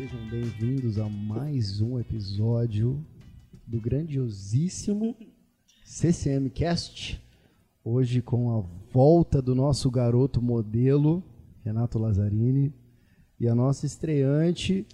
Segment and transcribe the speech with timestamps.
[0.00, 3.04] Sejam bem-vindos a mais um episódio
[3.66, 5.14] do grandiosíssimo
[5.84, 7.22] CCM Cast.
[7.84, 11.22] Hoje com a volta do nosso garoto modelo,
[11.62, 12.72] Renato Lazzarini,
[13.38, 14.86] e a nossa estreante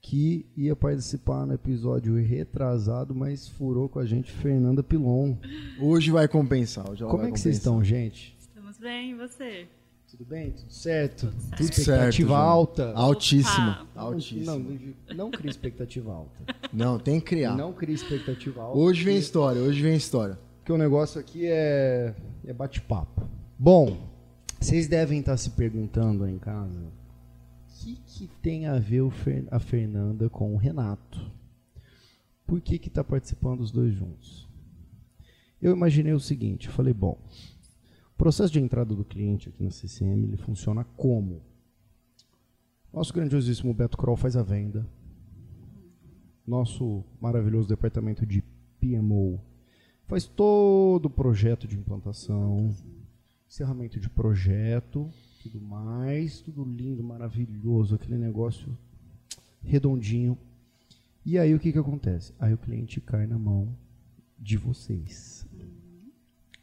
[0.00, 5.34] que ia participar no episódio retrasado, mas furou com a gente, Fernanda Pilon.
[5.80, 6.88] Hoje vai compensar.
[6.88, 7.82] Hoje Como vai é que vocês compensar.
[7.82, 8.36] estão, gente?
[8.38, 9.66] Estamos bem, e você?
[10.16, 10.52] Tudo bem?
[10.52, 11.26] Tudo certo?
[11.26, 11.56] Tudo certo.
[11.56, 12.92] Tudo Expectativa certo, alta?
[12.94, 13.88] Altíssima.
[13.96, 14.44] Altíssima.
[14.52, 17.00] Não, Não, não cria expectativa alta.
[17.02, 17.56] tem que criar.
[17.56, 18.78] Não cria expectativa alta.
[18.78, 20.38] Hoje vem porque- história, hoje vem história.
[20.58, 22.14] Porque o negócio aqui é,
[22.44, 23.28] é bate-papo.
[23.58, 24.08] Bom,
[24.60, 29.10] vocês devem estar se perguntando aí em casa o que, que tem a ver o
[29.10, 31.28] Fer- a Fernanda com o Renato?
[32.46, 34.48] Por que que está participando os dois juntos?
[35.60, 37.18] Eu imaginei o seguinte, eu falei, bom,
[38.14, 41.42] o processo de entrada do cliente aqui na CCM ele funciona como?
[42.92, 44.86] Nosso grandiosíssimo Beto Kroll faz a venda.
[46.46, 48.42] Nosso maravilhoso departamento de
[48.80, 49.40] PMO
[50.06, 52.72] faz todo o projeto de implantação,
[53.48, 55.10] encerramento de projeto,
[55.42, 58.78] tudo mais, tudo lindo, maravilhoso, aquele negócio
[59.60, 60.38] redondinho.
[61.26, 62.32] E aí o que, que acontece?
[62.38, 63.76] Aí o cliente cai na mão
[64.38, 65.44] de vocês.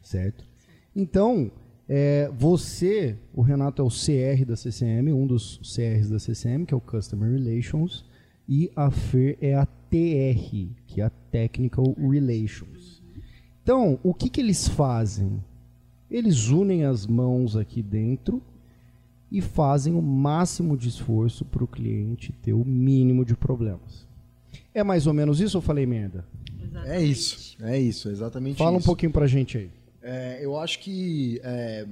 [0.02, 0.51] Certo?
[0.96, 1.52] Então,
[1.88, 6.74] é, você, o Renato é o CR da CCM, um dos CRs da CCM, que
[6.74, 8.06] é o Customer Relations,
[8.48, 13.02] e a Fer é a TR, que é a Technical Relations.
[13.64, 15.44] Então, o que, que eles fazem?
[16.10, 18.42] Eles unem as mãos aqui dentro
[19.32, 24.06] e fazem o máximo de esforço para o cliente ter o mínimo de problemas.
[24.74, 26.26] É mais ou menos isso ou falei merda?
[26.62, 26.90] Exatamente.
[26.92, 28.86] É isso, é isso, exatamente Fala um isso.
[28.86, 29.70] pouquinho pra gente aí.
[30.02, 31.86] É, eu acho que, é,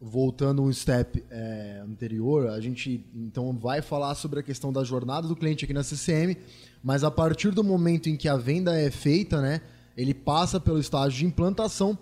[0.00, 5.28] voltando um step é, anterior, a gente então vai falar sobre a questão da jornada
[5.28, 6.36] do cliente aqui na CCM,
[6.82, 9.60] mas a partir do momento em que a venda é feita, né,
[9.96, 11.96] ele passa pelo estágio de implantação.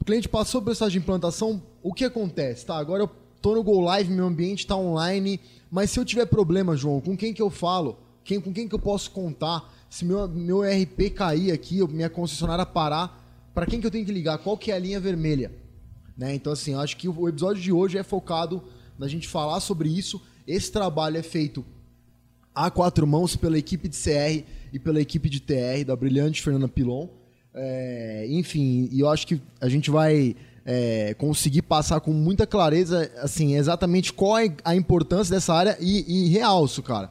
[0.00, 2.64] O cliente passou pelo estágio de implantação, o que acontece?
[2.64, 3.10] Tá, agora eu
[3.42, 5.38] tô no Go Live, meu ambiente está online,
[5.70, 7.98] mas se eu tiver problema, João, com quem que eu falo?
[8.24, 9.70] Quem, com quem que eu posso contar?
[9.90, 13.23] Se meu, meu RP cair aqui, minha concessionária parar,
[13.54, 14.38] para quem que eu tenho que ligar?
[14.38, 15.52] Qual que é a linha vermelha?
[16.16, 16.34] Né?
[16.34, 18.62] Então, assim, eu acho que o episódio de hoje é focado
[18.98, 20.20] na gente falar sobre isso.
[20.46, 21.64] Esse trabalho é feito
[22.54, 26.68] a quatro mãos pela equipe de CR e pela equipe de TR da brilhante Fernanda
[26.68, 27.08] Pilon.
[27.52, 33.10] É, enfim, e eu acho que a gente vai é, conseguir passar com muita clareza
[33.18, 37.10] assim exatamente qual é a importância dessa área e, e realço, cara.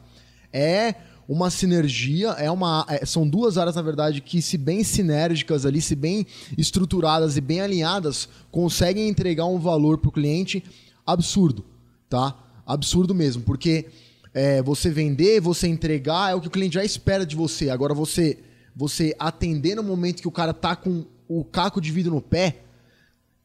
[0.52, 0.94] É
[1.28, 5.80] uma sinergia, é uma, é- são duas áreas, na verdade, que, se bem sinérgicas ali,
[5.80, 6.26] se bem
[6.58, 10.62] estruturadas e bem alinhadas, conseguem entregar um valor para o cliente
[11.06, 11.64] absurdo,
[12.08, 12.36] tá?
[12.66, 13.86] Absurdo mesmo, porque
[14.32, 17.70] é, você vender, você entregar, é o que o cliente já espera de você.
[17.70, 18.38] Agora, você,
[18.74, 22.62] você atender no momento que o cara tá com o caco de vidro no pé,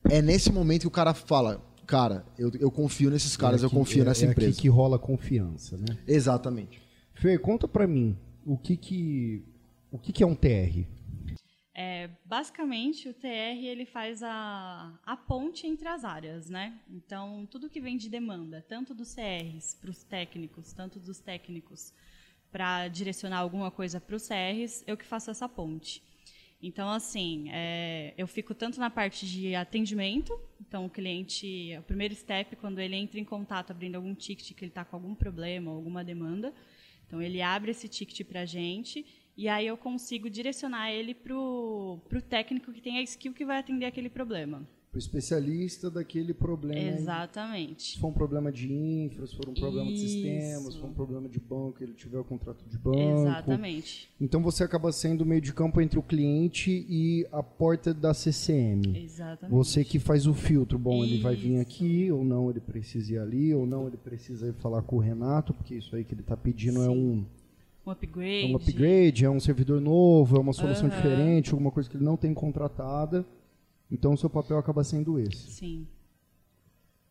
[0.10, 3.68] é nesse momento que o cara fala, cara, eu, eu confio nesses caras, É eu
[3.68, 4.52] aqui- confio é- nessa é empresa.
[4.52, 5.98] aqui que rola confiança, né?
[6.08, 6.82] Exatamente.
[7.20, 9.44] Fê, conta pra mim, o que que,
[9.92, 10.88] o que que é um TR?
[11.76, 16.80] É, basicamente, o TR ele faz a, a ponte entre as áreas, né?
[16.90, 21.94] Então, tudo que vem de demanda, tanto dos CRs para os técnicos, tanto dos técnicos
[22.50, 26.02] para direcionar alguma coisa para os CRs, eu que faço essa ponte.
[26.62, 32.16] Então, assim, é, eu fico tanto na parte de atendimento, então o cliente, o primeiro
[32.16, 35.70] step, quando ele entra em contato abrindo algum ticket que ele está com algum problema,
[35.70, 36.54] alguma demanda,
[37.10, 39.04] então ele abre esse ticket para a gente
[39.36, 42.00] e aí eu consigo direcionar ele para o
[42.30, 44.64] técnico que tem a skill que vai atender aquele problema.
[44.92, 46.80] Pro especialista daquele problema.
[46.82, 46.98] aí.
[46.98, 47.92] Exatamente.
[47.94, 50.08] Se for um problema de infra, se for um problema de Isso.
[50.08, 52.98] sistemas, se for um problema de banco, ele tiver o contrato de banco.
[53.00, 54.10] Exatamente.
[54.20, 58.16] Então você acaba sendo o meio de campo entre o cliente e a porta da
[58.16, 58.82] CCM.
[58.96, 59.56] Exatamente.
[59.56, 60.80] Você que faz o filtro.
[60.80, 61.62] Bom, ele vai vir Isso.
[61.62, 65.00] aqui, ou não, ele precisa ir ali, ou não, ele precisa ir falar com o
[65.00, 66.90] Renato, porque isso aí que ele está pedindo é Sim.
[66.90, 67.26] um,
[67.86, 68.44] Um upgrade.
[68.44, 70.96] é um upgrade, é um servidor novo, é uma solução Aham.
[70.96, 73.24] diferente, alguma coisa que ele não tem contratada.
[73.92, 75.52] Então o seu papel acaba sendo esse.
[75.52, 75.88] Sim.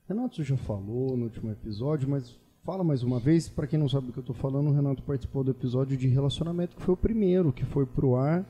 [0.09, 2.35] Renato já falou no último episódio, mas
[2.65, 3.49] fala mais uma vez.
[3.49, 6.09] Para quem não sabe do que eu estou falando, o Renato participou do episódio de
[6.09, 8.47] relacionamento, que foi o primeiro, que foi pro ar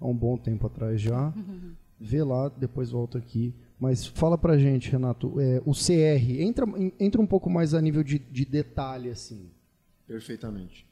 [0.00, 1.32] há um bom tempo atrás já.
[1.98, 3.54] Vê lá, depois volta aqui.
[3.78, 6.64] Mas fala pra gente, Renato, é, o CR, entra,
[7.00, 9.50] entra um pouco mais a nível de, de detalhe, assim.
[10.06, 10.86] Perfeitamente.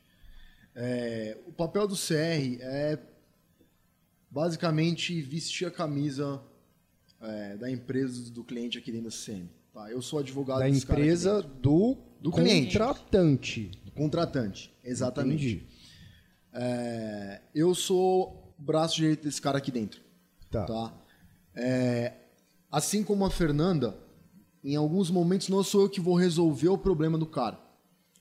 [0.74, 2.98] É, o papel do CR é
[4.30, 6.42] basicamente vestir a camisa
[7.22, 9.48] é, da empresa do cliente aqui dentro da CCM.
[9.72, 9.90] Tá?
[9.90, 12.76] Eu sou advogado Da empresa do, Do cliente.
[12.78, 13.70] contratante.
[13.84, 15.66] do Contratante, exatamente.
[16.52, 20.00] É, eu sou braço direito desse cara aqui dentro.
[20.50, 20.64] Tá.
[20.66, 20.94] tá?
[21.54, 22.12] É,
[22.70, 23.96] assim como a Fernanda,
[24.62, 27.58] em alguns momentos não sou eu que vou resolver o problema do cara,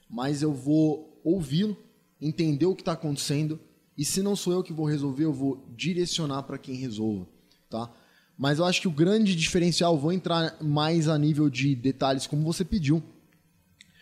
[0.09, 1.77] mas eu vou ouvi-lo,
[2.19, 3.59] entender o que está acontecendo
[3.97, 7.27] e se não sou eu que vou resolver, eu vou direcionar para quem resolva,
[7.69, 7.91] tá?
[8.37, 12.43] Mas eu acho que o grande diferencial, vou entrar mais a nível de detalhes como
[12.43, 13.03] você pediu,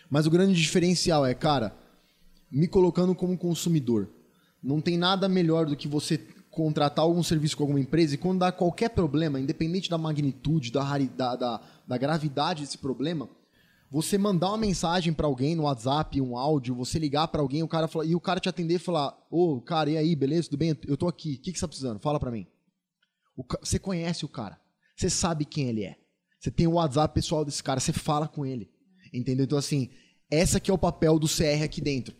[0.09, 1.75] mas o grande diferencial é, cara,
[2.49, 4.09] me colocando como consumidor.
[4.61, 6.17] Não tem nada melhor do que você
[6.49, 10.97] contratar algum serviço com alguma empresa e quando dá qualquer problema, independente da magnitude, da,
[10.97, 13.29] da, da, da gravidade desse problema,
[13.91, 17.67] você mandar uma mensagem para alguém no WhatsApp, um áudio, você ligar para alguém, o
[17.67, 20.49] cara fala, e o cara te atender e falar: "Ô, oh, cara, e aí, beleza?
[20.49, 20.77] Tudo bem?
[20.87, 21.35] Eu tô aqui.
[21.35, 21.99] O que, que você tá precisando?
[21.99, 22.45] Fala para mim."
[23.39, 24.59] O, você conhece o cara.
[24.97, 25.97] Você sabe quem ele é.
[26.37, 28.69] Você tem o WhatsApp pessoal desse cara, você fala com ele.
[29.13, 29.45] Entendeu?
[29.45, 29.89] Então assim,
[30.29, 32.13] essa que é o papel do CR aqui dentro.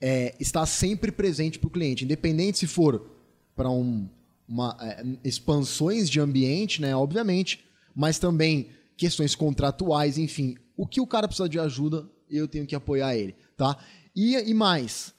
[0.00, 3.10] É, estar sempre presente para o cliente, independente se for
[3.56, 4.08] para um,
[4.48, 7.62] uma é, expansões de ambiente, né, obviamente,
[7.94, 12.74] mas também questões contratuais, enfim, o que o cara precisa de ajuda, eu tenho que
[12.74, 13.76] apoiar ele, tá?
[14.16, 15.12] E, e mais,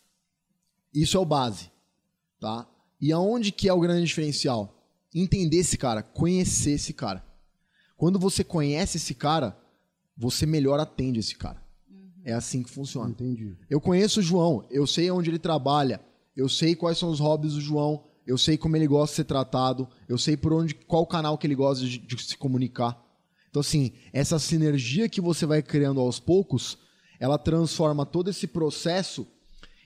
[0.91, 1.69] isso é o base,
[2.39, 2.67] tá?
[2.99, 4.80] E aonde que é o grande diferencial?
[5.13, 7.23] Entender esse cara, conhecer esse cara.
[7.97, 9.57] Quando você conhece esse cara,
[10.17, 11.61] você melhor atende esse cara.
[11.89, 12.09] Uhum.
[12.23, 13.09] É assim que funciona.
[13.09, 13.55] Entendi.
[13.69, 16.01] Eu conheço o João, eu sei onde ele trabalha,
[16.35, 19.23] eu sei quais são os hobbies do João, eu sei como ele gosta de ser
[19.25, 22.99] tratado, eu sei por onde, qual canal que ele gosta de, de se comunicar.
[23.49, 26.77] Então, assim, essa sinergia que você vai criando aos poucos,
[27.19, 29.27] ela transforma todo esse processo,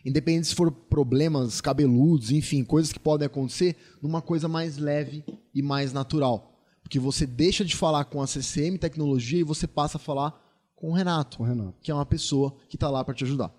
[0.05, 5.23] independente se for problemas cabeludos, enfim, coisas que podem acontecer, numa coisa mais leve
[5.53, 6.53] e mais natural.
[6.83, 10.39] Porque você deixa de falar com a CCM Tecnologia e você passa a falar
[10.75, 11.77] com o Renato, Com o Renato.
[11.81, 13.51] que é uma pessoa que está lá para te ajudar.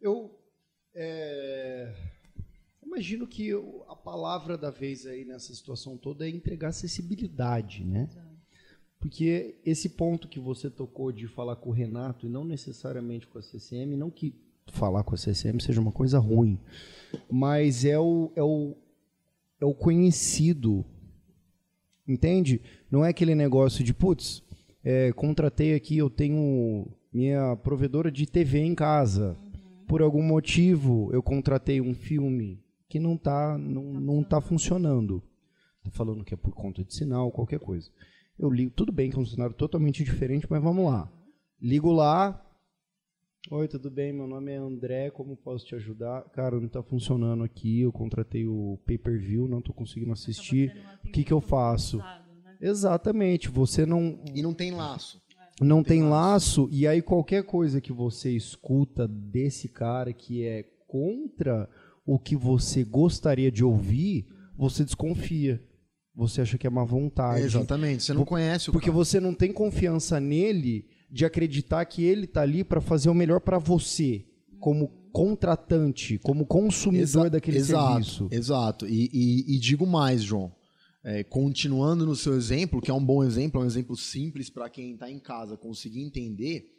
[0.00, 0.34] Eu
[0.94, 1.94] é,
[2.84, 8.08] imagino que eu- a palavra da vez aí nessa situação toda é entregar acessibilidade, né?
[8.98, 13.38] Porque esse ponto que você tocou de falar com o Renato e não necessariamente com
[13.38, 14.34] a CCM, não que
[14.72, 16.58] falar com a CCM seja uma coisa ruim,
[17.30, 18.76] mas é o, é o,
[19.60, 20.84] é o conhecido,
[22.06, 22.60] entende?
[22.90, 24.42] Não é aquele negócio de, putz,
[24.84, 29.36] é, contratei aqui, eu tenho minha provedora de TV em casa.
[29.86, 35.22] Por algum motivo, eu contratei um filme que não está não, não tá funcionando.
[35.82, 37.90] Tá falando que é por conta de sinal, qualquer coisa.
[38.38, 41.10] Eu ligo, tudo bem que é um cenário totalmente diferente, mas vamos lá.
[41.60, 42.44] Ligo lá.
[43.50, 44.12] Oi, tudo bem?
[44.12, 46.22] Meu nome é André, como posso te ajudar?
[46.34, 50.76] Cara, não está funcionando aqui, eu contratei o pay-per-view, não estou conseguindo assistir.
[51.04, 51.98] O que, que eu faço?
[52.60, 55.22] Exatamente, você não, E não tem laço.
[55.62, 61.70] não tem laço, e aí qualquer coisa que você escuta desse cara que é contra
[62.04, 64.26] o que você gostaria de ouvir,
[64.58, 65.62] você desconfia.
[66.14, 67.44] Você acha que é má vontade.
[67.44, 68.02] Exatamente.
[68.02, 68.96] Você não conhece o Porque cara.
[68.96, 73.40] você não tem confiança nele de acreditar que ele tá ali para fazer o melhor
[73.40, 74.24] para você,
[74.60, 78.28] como contratante, como consumidor Exa- daquele exato, serviço.
[78.30, 78.86] Exato.
[78.86, 80.52] E, e- e digo mais, João.
[81.02, 84.68] É, continuando no seu exemplo, que é um bom exemplo, é um exemplo simples para
[84.68, 86.74] quem está em casa conseguir entender.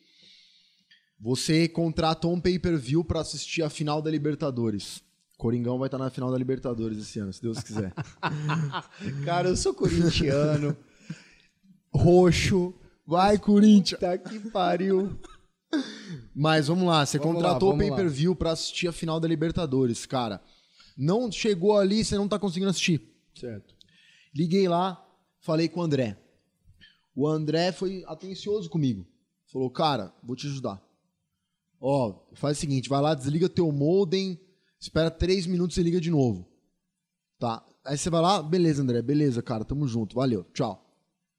[1.19, 5.01] Você contratou um pay-per-view para assistir a final da Libertadores.
[5.37, 7.93] Coringão vai estar na final da Libertadores esse ano, se Deus quiser.
[9.25, 10.75] Cara, eu sou corintiano,
[11.93, 12.73] roxo,
[13.09, 13.99] Vai, Corinthians!
[13.99, 15.19] tá que pariu.
[16.35, 20.05] Mas vamos lá, você Vamos contratou lá, o pay-per-view para assistir a final da Libertadores,
[20.05, 20.39] cara.
[20.95, 23.01] Não chegou ali, você não tá conseguindo assistir.
[23.33, 23.73] Certo.
[24.31, 25.03] Liguei lá,
[25.41, 26.19] falei com o André.
[27.15, 29.07] O André foi atencioso comigo.
[29.47, 30.79] Falou, cara, vou te ajudar.
[31.81, 34.39] Ó, faz o seguinte, vai lá, desliga teu modem,
[34.79, 36.47] espera três minutos e liga de novo.
[37.39, 37.65] Tá.
[37.83, 40.88] Aí você vai lá, beleza, André, beleza, cara, tamo junto, valeu, tchau.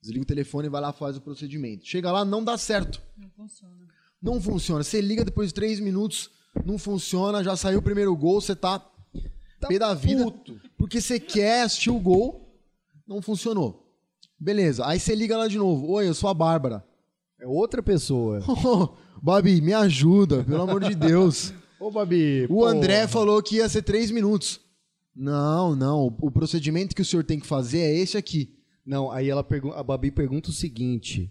[0.01, 1.87] Desliga o telefone e vai lá, faz o procedimento.
[1.87, 3.03] Chega lá, não dá certo.
[3.17, 3.75] Não funciona.
[4.23, 4.83] Não funciona.
[4.83, 6.31] Você liga depois de três minutos,
[6.65, 8.85] não funciona, já saiu o primeiro gol, você tá,
[9.69, 10.33] pé da vida.
[10.77, 12.59] Porque você quer assistir o gol,
[13.07, 13.87] não funcionou.
[14.39, 15.91] Beleza, aí você liga lá de novo.
[15.93, 16.85] Oi, eu sou a Bárbara.
[17.39, 18.43] É outra pessoa.
[19.23, 21.53] Babi, me ajuda, pelo amor de Deus.
[21.79, 22.47] Ô, Babi.
[22.49, 24.61] O André falou que ia ser três minutos.
[25.15, 26.07] Não, não.
[26.21, 28.60] O procedimento que o senhor tem que fazer é esse aqui.
[28.85, 31.31] Não, aí ela a Babi pergunta o seguinte: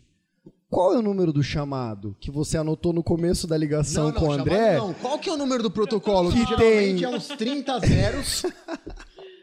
[0.69, 4.19] Qual é o número do chamado que você anotou no começo da ligação não, não,
[4.19, 4.77] com o André?
[4.77, 4.93] Não.
[4.93, 6.31] Qual que é o número do protocolo?
[6.31, 8.43] Que geralmente tem- é uns 30 zeros.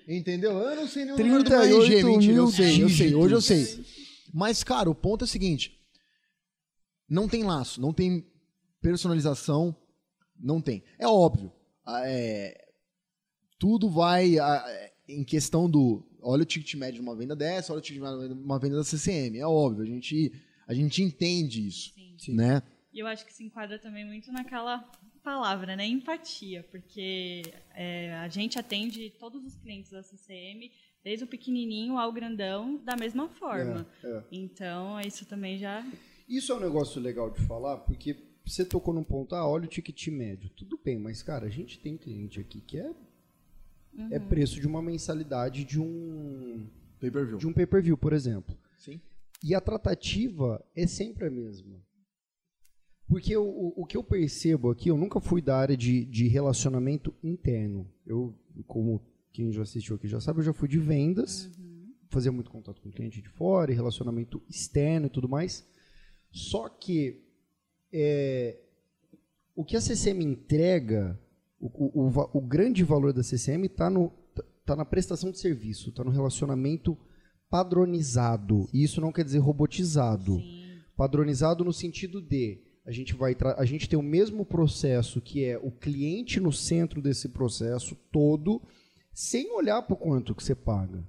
[0.09, 0.53] Entendeu?
[0.53, 2.35] Eu não sei nem o número do meu 38 RG, mentira.
[2.37, 3.15] Eu sei, eu sei.
[3.15, 3.85] Hoje eu sei.
[4.33, 5.73] Mas, cara, o ponto é o seguinte.
[7.09, 8.25] Não tem laço, não tem
[8.81, 9.75] personalização,
[10.39, 10.85] Não tem.
[10.99, 11.51] É óbvio.
[11.85, 12.55] ah, é,
[13.59, 16.03] tudo vai ah, é, em questão do.
[16.21, 18.77] Olha o ticket médio de uma venda dessa, olha o ticket médio de uma venda
[18.77, 19.39] da CCM.
[19.39, 20.33] É óbvio, a gente,
[20.67, 21.95] a gente entende isso.
[22.19, 22.35] Sim.
[22.35, 22.63] Né?
[22.93, 24.79] E eu acho que se enquadra também muito naquela
[25.23, 25.87] palavra, né?
[25.87, 27.43] Empatia, porque
[27.75, 30.71] é, a gente atende todos os clientes da CCM,
[31.05, 33.87] desde o pequenininho ao grandão, da mesma forma.
[34.03, 34.25] É, é.
[34.33, 35.85] Então, isso também já.
[36.29, 39.69] Isso é um negócio legal de falar, porque você tocou num ponto, ah, olha o
[39.69, 40.49] ticket médio.
[40.51, 42.95] Tudo bem, mas, cara, a gente tem cliente aqui que é,
[44.11, 46.67] é preço de uma mensalidade de um,
[47.01, 47.39] Pay-per-view.
[47.39, 48.57] de um pay-per-view, por exemplo.
[48.79, 49.01] Sim.
[49.43, 51.85] E a tratativa é sempre a mesma.
[53.09, 56.27] Porque o, o, o que eu percebo aqui, eu nunca fui da área de, de
[56.27, 57.89] relacionamento interno.
[58.05, 58.35] Eu,
[58.67, 59.01] como
[59.33, 61.51] quem já assistiu aqui já sabe, eu já fui de vendas,
[62.09, 65.65] fazia muito contato com cliente de fora, e relacionamento externo e tudo mais.
[66.33, 67.23] Só que
[67.93, 68.59] é,
[69.55, 71.19] o que a CCM entrega,
[71.61, 73.91] o, o, o grande valor da CCM está
[74.65, 76.97] tá na prestação de serviço, está no relacionamento
[77.49, 78.69] padronizado.
[78.73, 80.41] E isso não quer dizer robotizado.
[80.97, 85.59] Padronizado no sentido de a gente vai a gente tem o mesmo processo que é
[85.59, 88.63] o cliente no centro desse processo todo,
[89.13, 91.05] sem olhar para o quanto que você paga.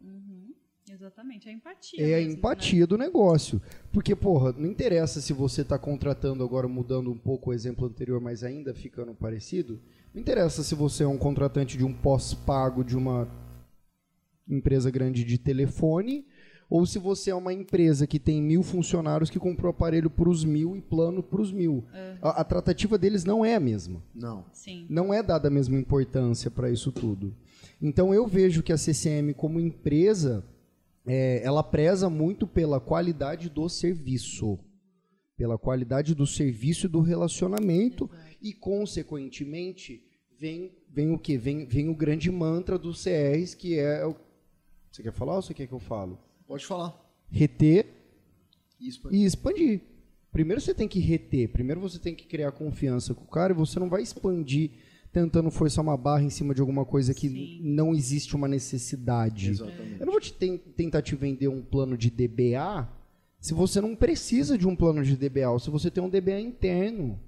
[1.07, 2.01] Exatamente, a empatia.
[2.01, 2.37] É a mesmo, né?
[2.37, 3.61] empatia do negócio.
[3.93, 8.19] Porque, porra, não interessa se você está contratando agora, mudando um pouco o exemplo anterior,
[8.19, 9.79] mas ainda ficando parecido.
[10.13, 13.25] Não interessa se você é um contratante de um pós-pago de uma
[14.49, 16.25] empresa grande de telefone,
[16.69, 20.43] ou se você é uma empresa que tem mil funcionários que comprou aparelho para os
[20.43, 21.85] mil e plano para os mil.
[22.21, 24.43] A, a tratativa deles não é a mesma Não.
[24.51, 24.85] Sim.
[24.89, 27.33] não é dada a mesma importância para isso tudo.
[27.81, 30.43] Então eu vejo que a CCM como empresa,
[31.07, 34.59] é, ela preza muito pela qualidade do serviço,
[35.37, 38.09] pela qualidade do serviço e do relacionamento
[38.41, 40.03] e consequentemente
[40.37, 44.15] vem vem o que vem vem o grande mantra dos CRs que é o...
[44.91, 46.19] você quer falar ou você quer que eu falo?
[46.45, 46.93] Pode falar.
[47.29, 47.87] Reter
[48.79, 49.81] Isso, e expandir.
[50.31, 53.55] Primeiro você tem que reter, primeiro você tem que criar confiança com o cara e
[53.55, 54.71] você não vai expandir
[55.21, 57.59] tentando forçar uma barra em cima de alguma coisa que Sim.
[57.63, 59.49] não existe uma necessidade.
[59.49, 59.99] Exatamente.
[59.99, 62.87] Eu não vou te ten- tentar te vender um plano de DBA
[63.39, 66.39] se você não precisa de um plano de DBA, ou se você tem um DBA
[66.39, 67.19] interno.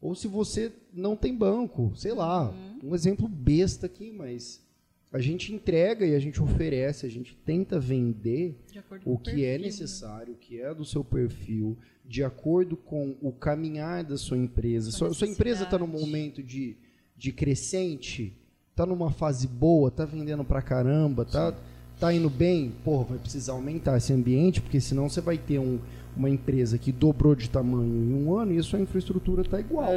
[0.00, 2.54] Ou se você não tem banco, sei lá.
[2.82, 4.64] Um exemplo besta aqui, mas
[5.12, 8.56] a gente entrega e a gente oferece, a gente tenta vender
[9.04, 9.58] o que é perfil, né?
[9.58, 11.76] necessário, o que é do seu perfil,
[12.06, 14.90] de acordo com o caminhar da sua empresa.
[14.90, 16.06] Sua Sua, empresa está necessidade.
[16.10, 16.76] momento de,
[17.20, 18.32] de crescente,
[18.70, 21.54] está numa fase boa, está vendendo pra caramba, tá,
[22.00, 25.78] tá indo bem, pô, vai precisar aumentar esse ambiente, porque senão você vai ter um-
[26.16, 29.92] uma empresa que dobrou de tamanho em um ano e a sua infraestrutura está igual.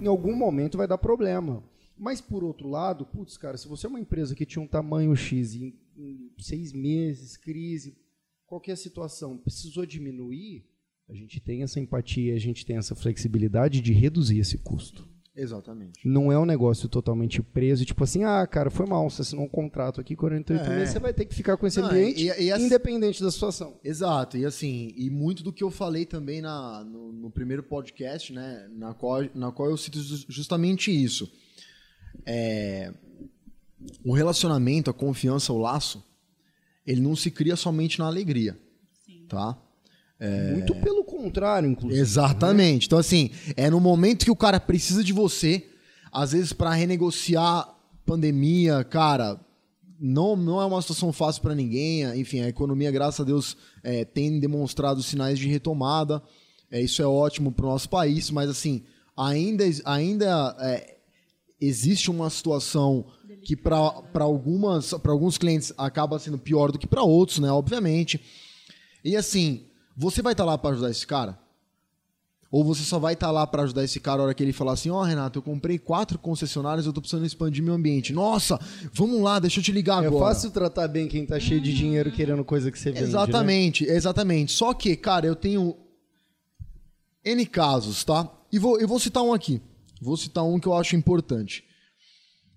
[0.00, 1.62] Em algum momento vai dar problema.
[1.98, 5.14] Mas por outro lado, putz, cara, se você é uma empresa que tinha um tamanho
[5.14, 7.94] X em, em seis meses, crise,
[8.46, 10.64] qualquer situação, precisou diminuir,
[11.08, 15.06] a gente tem essa empatia, a gente tem essa flexibilidade de reduzir esse custo.
[15.40, 16.06] Exatamente.
[16.06, 19.48] Não é um negócio totalmente preso, tipo assim, ah, cara, foi mal, você assinou um
[19.48, 20.68] contrato aqui, 48 É.
[20.76, 23.30] meses, você vai ter que ficar com esse Não, ambiente, e- e assim- independente da
[23.30, 23.78] situação.
[23.84, 28.32] Exato, e assim, e muito do que eu falei também na, no, no primeiro podcast,
[28.32, 31.30] né, na qual, na qual eu cito ju- justamente isso.
[32.26, 32.92] É,
[34.04, 36.04] o relacionamento, a confiança, o laço,
[36.86, 38.58] ele não se cria somente na alegria,
[39.06, 39.24] Sim.
[39.28, 39.56] tá?
[40.52, 42.00] Muito pelo contrário, inclusive.
[42.00, 42.86] Exatamente.
[42.86, 45.64] Então, assim, é no momento que o cara precisa de você,
[46.12, 47.68] às vezes para renegociar
[48.04, 49.38] pandemia, cara,
[50.00, 52.02] não, não é uma situação fácil para ninguém.
[52.18, 56.22] Enfim, a economia, graças a Deus, é, tem demonstrado sinais de retomada.
[56.70, 58.84] É, isso é ótimo para o nosso país, mas assim,
[59.16, 60.98] ainda, ainda é,
[61.60, 63.06] existe uma situação
[63.42, 67.50] que para algumas para alguns clientes acaba sendo pior do que para outros, né?
[67.50, 68.20] Obviamente.
[69.04, 69.67] E assim,
[70.00, 71.36] você vai estar lá para ajudar esse cara?
[72.50, 74.72] Ou você só vai estar lá para ajudar esse cara na hora que ele falar
[74.72, 78.10] assim: Ó, Renato, eu comprei quatro concessionárias, eu tô precisando expandir meu ambiente.
[78.12, 78.58] Nossa,
[78.92, 80.26] vamos lá, deixa eu te ligar É agora.
[80.26, 83.08] fácil tratar bem quem tá cheio de dinheiro querendo coisa que você vende, né?
[83.08, 84.52] Exatamente, exatamente.
[84.52, 85.76] Só que, cara, eu tenho
[87.24, 88.32] N casos, tá?
[88.50, 89.60] E vou, eu vou citar um aqui.
[90.00, 91.64] Vou citar um que eu acho importante.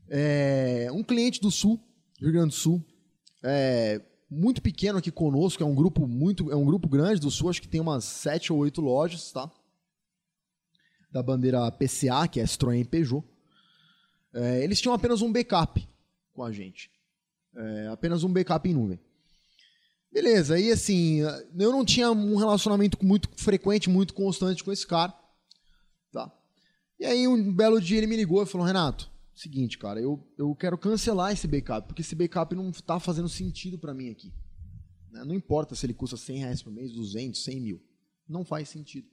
[0.10, 1.78] É, um cliente do Sul,
[2.22, 2.82] Rio Grande do Sul,
[3.44, 4.00] é,
[4.32, 7.62] muito pequeno aqui conosco, é um grupo muito, é um grupo grande do Sul, acho
[7.62, 9.52] que tem umas sete ou oito lojas, tá?
[11.12, 13.28] Da bandeira PCA, que é Citroën Peugeot.
[14.34, 15.86] É, eles tinham apenas um backup
[16.32, 16.90] com a gente.
[17.54, 19.00] É, apenas um backup em nuvem.
[20.10, 25.14] Beleza, e assim, eu não tinha um relacionamento muito frequente, muito constante com esse cara.
[26.10, 26.32] Tá?
[26.98, 29.11] E aí, um belo dia, ele me ligou e falou: Renato,
[29.42, 33.78] seguinte, cara, eu, eu quero cancelar esse backup, porque esse backup não tá fazendo sentido
[33.78, 34.32] para mim aqui.
[35.10, 35.24] Né?
[35.24, 37.82] Não importa se ele custa 100 reais por mês, 200, 100 mil.
[38.28, 39.08] Não faz sentido.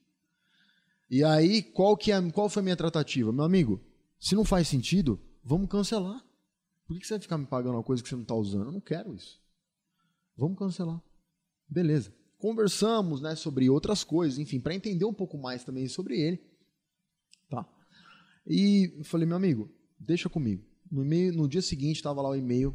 [1.11, 3.33] E aí, qual, que é, qual foi a minha tratativa?
[3.33, 3.83] Meu amigo,
[4.21, 6.23] se não faz sentido, vamos cancelar.
[6.87, 8.67] Por que você vai ficar me pagando uma coisa que você não está usando?
[8.67, 9.41] Eu não quero isso.
[10.37, 11.03] Vamos cancelar.
[11.67, 12.15] Beleza.
[12.37, 16.41] Conversamos né, sobre outras coisas, enfim, para entender um pouco mais também sobre ele.
[17.49, 17.67] Tá.
[18.47, 20.65] E eu falei, meu amigo, deixa comigo.
[20.91, 22.75] No, e no dia seguinte estava lá o e-mail,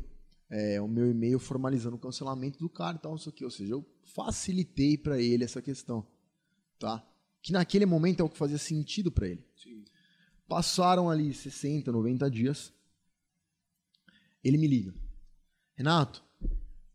[0.50, 3.44] é, o meu e-mail formalizando o cancelamento do cara e tal, isso aqui.
[3.44, 6.06] Ou seja, eu facilitei para ele essa questão.
[6.78, 7.06] Tá?
[7.42, 9.44] Que naquele momento é o que fazia sentido para ele.
[9.56, 9.84] Sim.
[10.48, 12.74] Passaram ali 60, 90 dias.
[14.44, 14.94] Ele me liga.
[15.76, 16.24] Renato,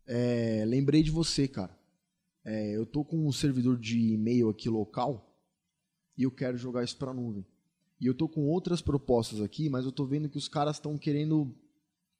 [0.05, 1.77] é, lembrei de você, cara.
[2.45, 5.29] É, eu tô com um servidor de e-mail aqui local
[6.17, 7.45] e eu quero jogar isso para nuvem.
[7.99, 10.97] E eu tô com outras propostas aqui, mas eu tô vendo que os caras estão
[10.97, 11.53] querendo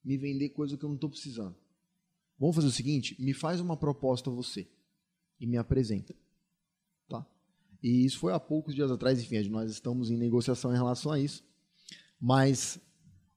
[0.04, 1.56] me vender coisa que eu não tô precisando.
[2.38, 4.68] Vamos fazer o seguinte, me faz uma proposta você
[5.40, 6.16] e me apresenta.
[7.08, 7.26] Tá?
[7.82, 11.20] E isso foi há poucos dias atrás, enfim, nós estamos em negociação em relação a
[11.20, 11.44] isso.
[12.20, 12.80] Mas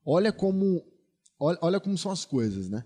[0.04, 0.84] olha como
[1.38, 2.84] olha, olha como são as coisas, né?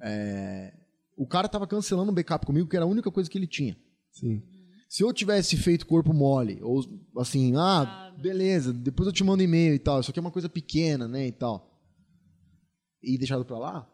[0.00, 0.72] É,
[1.16, 3.76] o cara estava cancelando um backup comigo, que era a única coisa que ele tinha.
[4.10, 4.42] Sim.
[4.90, 6.84] Se eu tivesse feito corpo mole, ou
[7.18, 10.48] assim, ah, beleza, depois eu te mando e-mail e tal, isso aqui é uma coisa
[10.48, 11.80] pequena, né, e tal,
[13.00, 13.88] e deixado pra lá,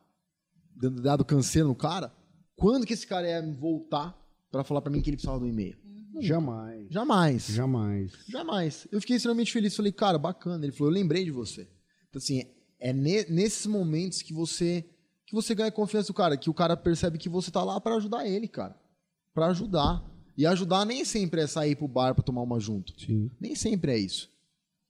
[1.03, 2.11] dado cancelo no cara,
[2.57, 4.19] quando que esse cara ia voltar
[4.51, 5.77] para falar para mim que ele precisava do e-mail?
[5.85, 6.23] Uhum.
[6.23, 6.89] Jamais.
[6.91, 7.47] Jamais.
[7.47, 8.13] Jamais.
[8.27, 8.89] Jamais.
[8.91, 9.77] Eu fiquei extremamente feliz.
[9.77, 10.65] Falei, cara, bacana.
[10.65, 11.69] Ele falou, eu lembrei de você.
[12.09, 12.43] Então, assim,
[12.81, 14.83] é nesses momentos que você
[15.27, 17.97] que você ganha confiança do cara, que o cara percebe que você tá lá para
[17.97, 18.75] ajudar ele, cara.
[19.35, 20.03] para ajudar.
[20.37, 22.93] E ajudar nem sempre é sair pro bar para tomar uma junto.
[23.01, 23.31] Sim.
[23.41, 24.31] Nem sempre é isso.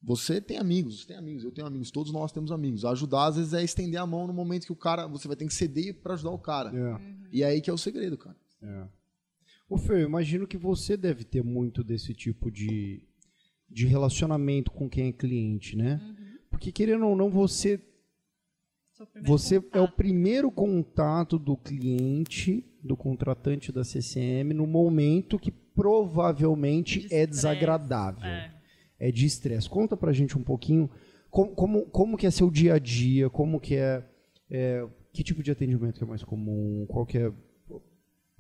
[0.02, 2.85] Você tem amigos, você tem amigos, eu tenho amigos, todos nós temos amigos.
[2.85, 5.06] Ajudar, às vezes, é estender a mão no momento que o cara.
[5.06, 6.70] Você vai ter que ceder para ajudar o cara.
[6.76, 7.00] É.
[7.32, 8.37] E é aí que é o segredo, cara.
[8.62, 8.85] É.
[9.68, 13.02] Ô, Fer, eu imagino que você deve ter muito desse tipo de,
[13.68, 16.00] de relacionamento com quem é cliente, né?
[16.00, 16.38] Uhum.
[16.50, 17.80] Porque, querendo ou não, você
[19.22, 19.78] você contato.
[19.78, 27.14] é o primeiro contato do cliente, do contratante da CCM, no momento que provavelmente de
[27.14, 28.24] é desagradável.
[28.24, 28.50] É.
[28.98, 29.68] é de estresse.
[29.68, 30.90] Conta pra gente um pouquinho
[31.30, 34.02] como, como, como que é seu dia a dia, como que é,
[34.50, 37.30] é, que tipo de atendimento que é mais comum, qual que é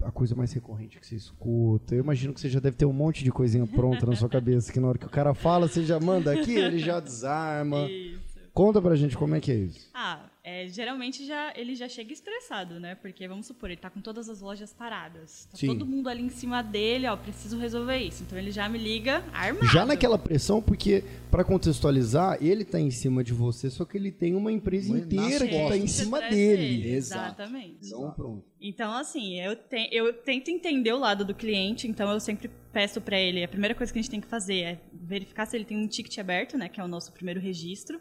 [0.02, 1.94] a coisa mais recorrente que você escuta.
[1.94, 4.72] Eu imagino que você já deve ter um monte de coisinha pronta na sua cabeça,
[4.72, 7.88] que na hora que o cara fala, você já manda aqui, ele já desarma.
[7.90, 8.36] Isso.
[8.52, 9.90] Conta pra gente como é que é isso.
[9.92, 12.94] Ah, é, geralmente já, ele já chega estressado, né?
[12.94, 15.48] Porque, vamos supor, ele tá com todas as lojas paradas.
[15.50, 15.66] Tá Sim.
[15.66, 18.22] todo mundo ali em cima dele, ó, preciso resolver isso.
[18.22, 19.66] Então ele já me liga armado.
[19.66, 24.12] Já naquela pressão, porque, para contextualizar, ele tá em cima de você, só que ele
[24.12, 26.90] tem uma empresa uma inteira que tá em cima dele.
[26.90, 27.78] Exatamente.
[27.88, 28.44] Então, pronto.
[28.60, 33.00] Então, assim, eu, te, eu tento entender o lado do cliente, então eu sempre peço
[33.00, 35.64] para ele, a primeira coisa que a gente tem que fazer é verificar se ele
[35.64, 38.00] tem um ticket aberto, né, que é o nosso primeiro registro.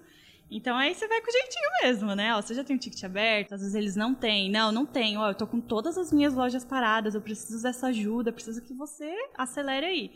[0.50, 2.36] Então aí você vai com jeitinho mesmo, né?
[2.36, 4.50] Ó, você já tem um ticket aberto, às vezes eles não têm.
[4.50, 5.18] Não, não tem.
[5.18, 8.74] Ó, eu tô com todas as minhas lojas paradas, eu preciso dessa ajuda, preciso que
[8.74, 10.12] você acelere aí.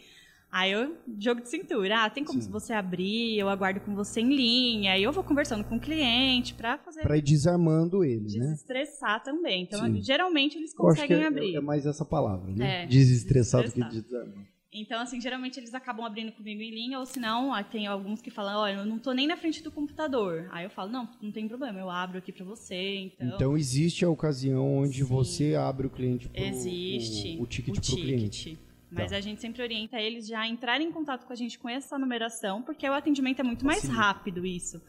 [0.51, 2.05] Aí eu jogo de cintura.
[2.05, 2.49] Ah, tem como Sim.
[2.49, 6.55] você abrir, eu aguardo com você em linha, aí eu vou conversando com o cliente
[6.55, 7.01] para fazer.
[7.01, 8.45] Para ir desarmando ele, né?
[8.45, 9.63] Desestressar também.
[9.63, 10.01] Então, Sim.
[10.01, 11.55] geralmente eles conseguem é, abrir.
[11.55, 12.83] É mais essa palavra, né?
[12.83, 13.91] É, Desestressado desestressar.
[13.91, 14.45] que desarmar.
[14.71, 18.59] Então, assim, geralmente eles acabam abrindo comigo em linha, ou senão, tem alguns que falam,
[18.59, 20.47] olha, eu não estou nem na frente do computador.
[20.51, 22.97] Aí eu falo, não, não tem problema, eu abro aqui para você.
[22.97, 23.27] Então...
[23.29, 25.05] então, existe a ocasião onde Sim.
[25.05, 27.37] você abre o cliente pro, Existe.
[27.39, 28.59] O, o ticket para o cliente.
[28.91, 29.17] Mas tá.
[29.17, 31.97] a gente sempre orienta eles já a entrarem em contato com a gente com essa
[31.97, 34.81] numeração, porque o atendimento é muito mais rápido isso.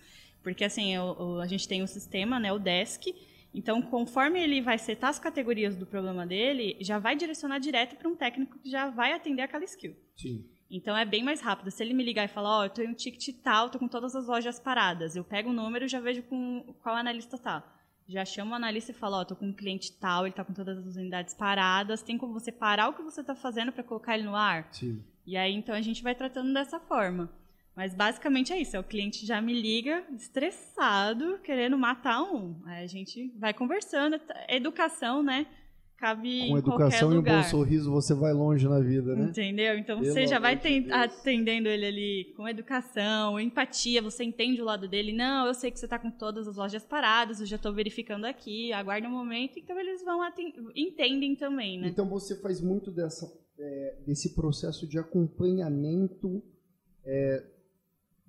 [0.42, 3.14] Porque, assim, o, a gente tem o sistema, né, o desk,
[3.52, 8.08] então, conforme ele vai setar as categorias do problema dele, já vai direcionar direto para
[8.08, 9.96] um técnico que já vai atender aquela skill.
[10.16, 10.48] Sim.
[10.70, 11.70] Então é bem mais rápido.
[11.70, 13.88] Se ele me ligar e falar, ó, oh, eu tenho um ticket tal, tô com
[13.88, 17.64] todas as lojas paradas, eu pego o número e já vejo com qual analista tá.
[18.06, 20.44] Já chamo o analista e falo, ó, oh, tô com um cliente tal, ele tá
[20.44, 23.82] com todas as unidades paradas, tem como você parar o que você tá fazendo para
[23.82, 24.68] colocar ele no ar?
[24.72, 25.02] Sim.
[25.26, 27.28] E aí então a gente vai tratando dessa forma.
[27.76, 32.61] Mas basicamente é isso, é o cliente já me liga estressado, querendo matar um.
[32.66, 35.46] Aí a gente vai conversando, educação, né?
[35.96, 39.26] Cabe Com educação e um bom sorriso você vai longe na vida, né?
[39.26, 39.76] Entendeu?
[39.76, 44.64] Então Pelo você já vai de atendendo ele ali com educação, empatia, você entende o
[44.64, 45.12] lado dele.
[45.12, 48.24] Não, eu sei que você está com todas as lojas paradas, eu já estou verificando
[48.24, 50.20] aqui, aguarda um momento, então eles vão
[50.74, 51.88] entendem também, né?
[51.88, 56.42] Então você faz muito dessa, é, desse processo de acompanhamento
[57.04, 57.44] é,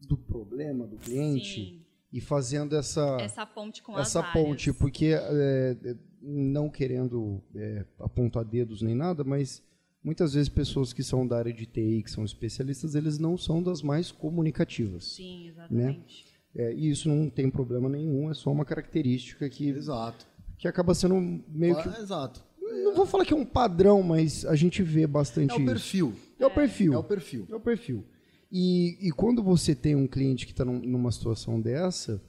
[0.02, 4.34] do problema do cliente Sim, e fazendo essa essa ponte com as essa áreas.
[4.34, 9.64] ponte, porque é, é, não querendo é, apontar dedos nem nada, mas
[10.04, 13.62] muitas vezes pessoas que são da área de TI, que são especialistas, eles não são
[13.62, 15.14] das mais comunicativas.
[15.16, 16.26] Sim, exatamente.
[16.56, 20.28] É, e isso não tem problema nenhum, é só uma característica que, Exato.
[20.58, 21.16] que acaba sendo
[21.48, 21.88] meio que.
[22.02, 22.44] Exato.
[22.84, 25.66] Não vou falar que é um padrão, mas a gente vê bastante É o isso.
[25.66, 26.14] perfil.
[26.40, 26.94] É o perfil.
[26.94, 27.48] É o perfil.
[27.50, 28.06] É o perfil.
[28.52, 32.22] E, e quando você tem um cliente que está numa situação dessa,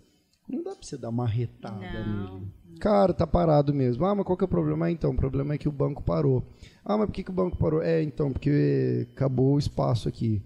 [0.48, 2.52] não dá para você dar uma retada Não, nele.
[2.78, 4.04] Cara, tá parado mesmo.
[4.04, 4.86] Ah, mas qual que é o problema?
[4.86, 6.44] Ah, então, o problema é que o banco parou.
[6.84, 7.82] Ah, mas por que, que o banco parou?
[7.82, 10.42] É, então, porque acabou o espaço aqui.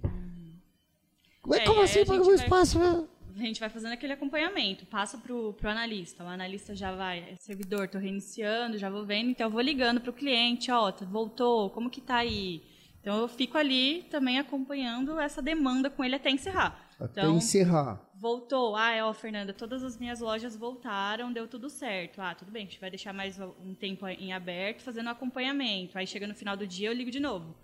[1.47, 2.79] Ué, É, como assim acabou o espaço?
[2.79, 3.09] velho?
[3.35, 6.25] A gente vai fazendo aquele acompanhamento, passa pro, pro analista.
[6.25, 10.01] O analista já vai, é servidor, tô reiniciando, já vou vendo, então eu vou ligando
[10.01, 12.63] pro cliente, ó, voltou, como que tá aí?
[13.07, 16.91] Então eu fico ali também acompanhando essa demanda com ele até encerrar.
[16.99, 18.01] Até Então, encerrar.
[18.17, 18.75] voltou.
[18.75, 22.21] Ah, é, ó, Fernanda, todas as minhas lojas voltaram, deu tudo certo.
[22.21, 25.97] Ah, tudo bem, a gente vai deixar mais um tempo em aberto fazendo acompanhamento.
[25.97, 27.55] Aí chega no final do dia, eu ligo de novo.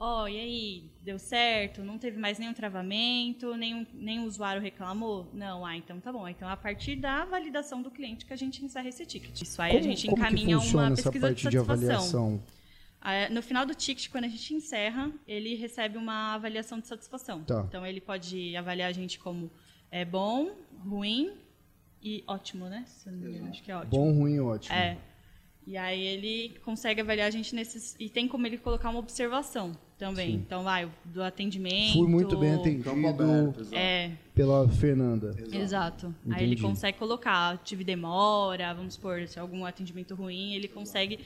[0.00, 1.84] Ó, e aí, deu certo?
[1.84, 3.54] Não teve mais nenhum travamento?
[3.54, 5.30] Nenhum, nenhum usuário reclamou?
[5.32, 6.26] Não, ah, então tá bom.
[6.26, 9.42] Então, a partir da validação do cliente que a gente encerra esse ticket.
[9.42, 11.60] Isso aí a gente como encaminha uma essa pesquisa de parte de satisfação.
[11.60, 12.57] avaliação?
[13.08, 17.42] Ah, No final do ticket, quando a gente encerra, ele recebe uma avaliação de satisfação.
[17.42, 17.64] Tá.
[17.66, 19.50] Então, ele pode avaliar a gente como
[19.90, 20.50] é bom,
[20.84, 21.32] ruim
[22.02, 22.84] e ótimo, né?
[22.86, 23.90] Se eu não me engano, acho que é ótimo.
[23.90, 24.74] Bom, ruim, ótimo.
[24.76, 24.98] É.
[25.66, 27.96] E aí ele consegue avaliar a gente nesses...
[27.98, 30.34] E tem como ele colocar uma observação também.
[30.34, 31.94] Então, vai, do atendimento...
[31.94, 33.74] Fui muito bem atendido aberto, exato.
[33.74, 35.34] É, pela Fernanda.
[35.52, 36.14] Exato.
[36.30, 41.20] Aí ele consegue colocar, tive demora, vamos supor, se é algum atendimento ruim, ele consegue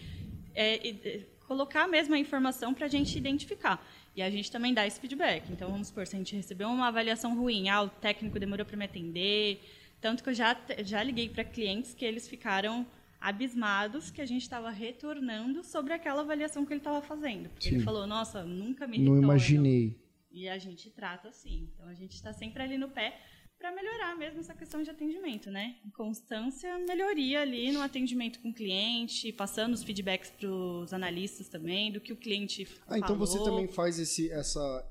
[0.54, 3.84] é, e- colocar mesmo a informação para a gente identificar.
[4.14, 5.50] E a gente também dá esse feedback.
[5.50, 8.76] Então, vamos supor, se a gente recebeu uma avaliação ruim, ah, o técnico demorou para
[8.76, 9.60] me atender,
[10.00, 12.86] tanto que eu já, já liguei para clientes que eles ficaram
[13.20, 17.48] abismados que a gente estava retornando sobre aquela avaliação que ele estava fazendo.
[17.50, 17.84] Porque ele Sim.
[17.84, 19.22] falou, nossa, nunca me Não retornam.
[19.22, 19.96] imaginei.
[20.30, 21.68] E a gente trata assim.
[21.74, 23.16] Então a gente está sempre ali no pé
[23.62, 25.76] para melhorar mesmo essa questão de atendimento, né?
[25.96, 31.92] Constância, melhoria ali no atendimento com o cliente, passando os feedbacks para os analistas também
[31.92, 34.84] do que o cliente Ah, então você também faz esse, essa,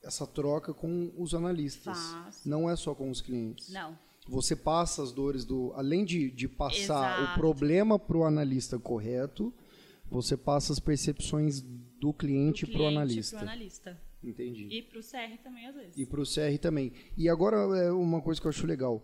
[0.00, 1.98] essa troca com os analistas.
[1.98, 2.48] Faço.
[2.48, 3.68] Não é só com os clientes.
[3.70, 3.98] Não.
[4.28, 5.72] Você passa as dores do.
[5.74, 7.40] Além de, de passar o Exato.
[7.40, 9.52] problema para o analista correto,
[10.08, 13.36] você passa as percepções do cliente para o cliente analista.
[13.38, 14.11] pro analista.
[14.24, 14.68] Entendi.
[14.70, 15.96] E para o CR também, às vezes.
[15.98, 16.92] E para o CR também.
[17.16, 19.02] E agora é uma coisa que eu acho legal.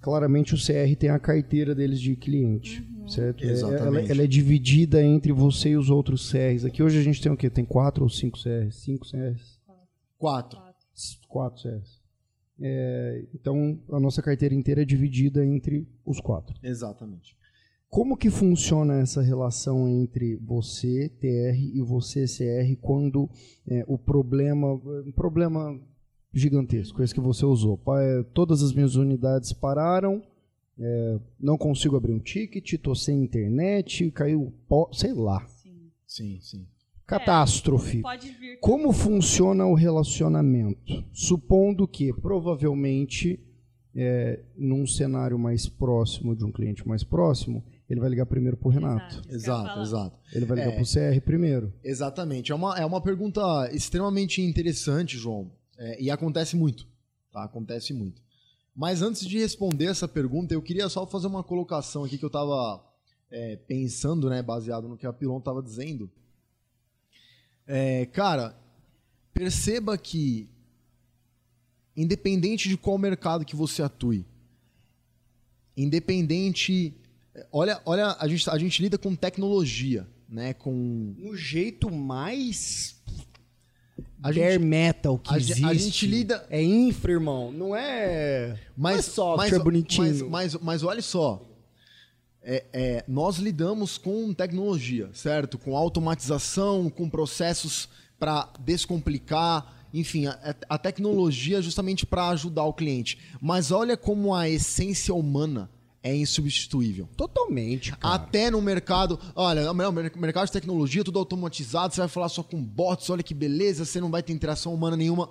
[0.00, 3.08] Claramente o CR tem a carteira deles de cliente, Uhum.
[3.08, 3.44] certo?
[3.44, 4.04] É- Exatamente.
[4.04, 6.64] Ela, ela é dividida entre você e os outros CRs.
[6.64, 7.48] Aqui hoje a gente tem o quê?
[7.50, 8.76] Tem quatro ou cinco CRs?
[8.76, 9.58] Cinco CRs?
[10.18, 10.58] Quatro.
[11.28, 12.00] Quatro CRs.
[12.58, 16.54] É, então a nossa carteira inteira é dividida entre os quatro.
[16.62, 17.36] Exatamente.
[17.88, 23.30] Como que funciona essa relação entre você, TR, e você, CR, quando
[23.66, 25.80] é, o problema, um problema
[26.32, 30.22] gigantesco, esse que você usou, é, todas as minhas unidades pararam,
[30.78, 35.90] é, não consigo abrir um ticket, tô sem internet, caiu, o pó, sei lá, Sim.
[36.06, 36.66] Sim, sim.
[37.06, 38.02] catástrofe.
[38.02, 41.04] Pode vir Como funciona o relacionamento?
[41.12, 43.40] Supondo que, provavelmente,
[43.94, 48.68] é, num cenário mais próximo de um cliente mais próximo, ele vai ligar primeiro para
[48.68, 49.16] o Renato.
[49.28, 49.34] Exato.
[49.34, 50.18] Exato, exato.
[50.32, 50.74] Ele vai ligar É.
[50.74, 51.72] para o CR primeiro.
[51.84, 52.50] Exatamente.
[52.50, 53.40] É uma, é uma pergunta
[53.72, 55.52] extremamente interessante, João.
[55.78, 56.86] É, e acontece muito.
[57.32, 57.44] Tá?
[57.44, 58.20] Acontece muito.
[58.74, 62.28] Mas antes de responder essa pergunta, eu queria só fazer uma colocação aqui que eu
[62.28, 62.84] estava
[63.66, 66.10] pensando, né, baseado no que a Pilon estava dizendo.
[67.66, 68.56] É, cara,
[69.34, 70.48] perceba que,
[71.96, 74.24] independente de qual mercado que você atue,
[75.76, 76.94] independente.
[77.52, 80.54] Olha, olha a, gente, a gente lida com tecnologia, né?
[80.54, 81.14] Com.
[81.18, 82.96] No jeito mais
[84.22, 85.64] A bare gente, metal que a existe.
[85.64, 87.52] a gente lida- É infra, irmão.
[87.52, 88.58] Não é.
[88.76, 90.06] mas, não é software mas, bonitinho.
[90.30, 91.42] Mas, mas, mas olha só.
[92.48, 95.58] É, é, nós lidamos com tecnologia, certo?
[95.58, 97.88] Com automatização, com processos
[98.20, 103.18] para descomplicar, enfim, a, a tecnologia justamente para ajudar o cliente.
[103.40, 105.68] Mas olha como a essência humana
[106.06, 107.08] é insubstituível.
[107.16, 108.14] Totalmente, cara.
[108.14, 112.62] Até no mercado, olha, no mercado de tecnologia, tudo automatizado, você vai falar só com
[112.62, 115.28] bots, olha que beleza, você não vai ter interação humana nenhuma.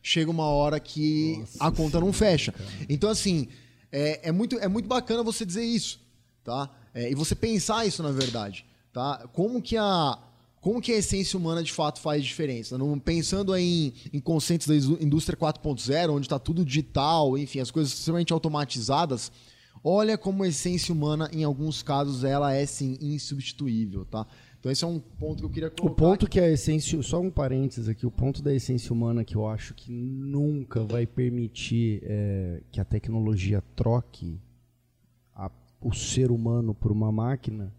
[0.00, 2.54] Chega uma hora que a conta não fecha.
[2.88, 3.48] Então, assim,
[3.90, 5.98] é, é muito, é muito bacana você dizer isso,
[6.44, 6.70] tá?
[6.94, 9.28] É, e você pensar isso, na verdade, tá?
[9.32, 10.16] Como que a,
[10.60, 12.78] como que a essência humana de fato faz diferença?
[12.78, 17.92] Não, pensando em, em conceitos da indústria 4.0, onde está tudo digital, enfim, as coisas
[17.92, 19.32] extremamente automatizadas,
[19.86, 24.26] olha como a essência humana, em alguns casos, ela é sim insubstituível, tá?
[24.58, 25.92] Então esse é um ponto que eu queria colocar.
[25.92, 29.36] O ponto que a essência, só um parênteses aqui, o ponto da essência humana que
[29.36, 34.40] eu acho que nunca vai permitir é, que a tecnologia troque
[35.32, 35.48] a,
[35.80, 37.72] o ser humano por uma máquina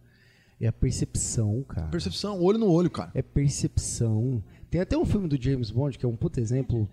[0.62, 1.88] é a percepção, cara.
[1.88, 3.12] Percepção, olho no olho, cara.
[3.14, 4.42] É percepção.
[4.70, 6.90] Tem até um filme do James Bond que é um puto exemplo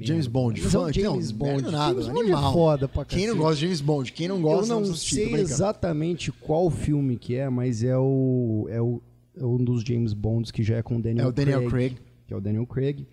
[0.00, 3.56] James Bond, fã, James não, Bond, nada, James Bond é foda pra Quem não gosta
[3.56, 4.12] de James Bond?
[4.12, 8.80] Quem não gosta Eu não sei exatamente qual filme que é, mas é o, é
[8.80, 9.02] o
[9.40, 11.94] é um dos James Bonds que já é com o Daniel, é o Daniel Craig,
[11.94, 13.06] Craig, que é o Daniel Craig.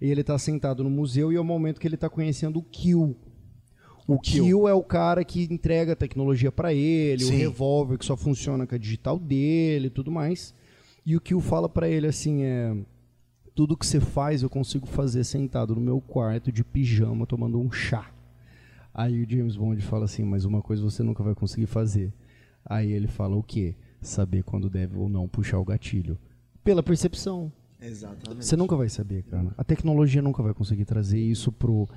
[0.00, 2.62] E ele tá sentado no museu e é o momento que ele tá conhecendo o
[2.62, 3.16] Kill.
[4.06, 4.44] O, o Kill.
[4.44, 7.34] Kill é o cara que entrega a tecnologia para ele, Sim.
[7.34, 10.54] o revólver que só funciona com a digital dele e tudo mais.
[11.04, 12.74] E o Kill fala para ele assim, é
[13.58, 17.72] tudo que você faz eu consigo fazer sentado no meu quarto de pijama tomando um
[17.72, 18.08] chá.
[18.94, 22.12] Aí o James Bond fala assim, mas uma coisa você nunca vai conseguir fazer.
[22.64, 23.74] Aí ele fala o quê?
[24.00, 26.16] Saber quando deve ou não puxar o gatilho.
[26.62, 27.50] Pela percepção.
[27.80, 28.46] Exatamente.
[28.46, 29.52] Você nunca vai saber, cara.
[29.58, 31.88] A tecnologia nunca vai conseguir trazer isso pro,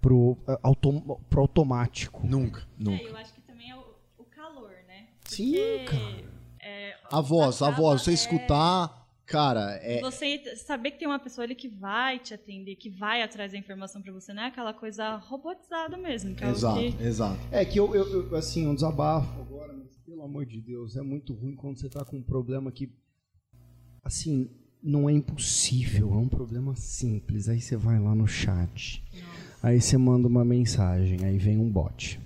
[0.00, 2.26] pro, autom pro automático.
[2.26, 3.02] Nunca, nunca.
[3.02, 3.84] É, eu acho que também é o,
[4.16, 5.08] o calor, né?
[5.22, 6.24] Porque, Sim, cara.
[6.62, 8.14] É, a voz, a voz, você é...
[8.14, 8.99] escutar
[9.30, 10.00] Cara, é.
[10.00, 13.58] Você saber que tem uma pessoa ali que vai te atender, que vai atrás da
[13.58, 16.34] informação para você, não é aquela coisa robotizada mesmo.
[16.34, 17.02] Que é exato, que...
[17.02, 17.38] exato.
[17.52, 21.00] É que eu, eu, eu, assim, um desabafo agora, mas pelo amor de Deus, é
[21.00, 22.92] muito ruim quando você tá com um problema que,
[24.02, 24.50] assim,
[24.82, 27.48] não é impossível, é um problema simples.
[27.48, 29.26] Aí você vai lá no chat, Nossa.
[29.62, 32.18] aí você manda uma mensagem, aí vem um bot.